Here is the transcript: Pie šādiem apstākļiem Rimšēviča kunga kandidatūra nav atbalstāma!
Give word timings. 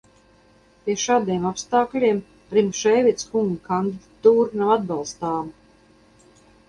Pie 0.85 0.93
šādiem 1.01 1.43
apstākļiem 1.49 2.21
Rimšēviča 2.59 3.27
kunga 3.35 3.61
kandidatūra 3.69 4.61
nav 4.63 4.73
atbalstāma! 4.77 6.43